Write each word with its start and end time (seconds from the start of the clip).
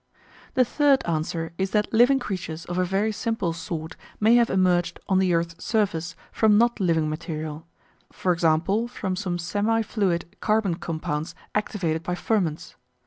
The 0.55 0.65
third 0.65 1.05
answer 1.05 1.53
is 1.59 1.69
that 1.77 1.93
living 1.93 2.17
creatures 2.17 2.65
of 2.65 2.79
a 2.79 2.83
very 2.83 3.11
simple 3.11 3.53
sort 3.53 3.95
may 4.19 4.33
have 4.33 4.49
emerged 4.49 4.99
on 5.07 5.19
the 5.19 5.31
earth's 5.35 5.63
surface 5.63 6.15
from 6.31 6.57
not 6.57 6.79
living 6.79 7.07
material, 7.07 7.67
e.g. 8.09 8.47
from 8.87 9.15
some 9.15 9.37
semi 9.37 9.83
fluid 9.83 10.37
carbon 10.39 10.73
compounds 10.77 11.35
activated 11.53 12.01
by 12.01 12.15
ferments. 12.15 12.75